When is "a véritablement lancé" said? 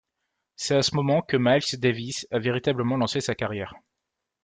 2.31-3.21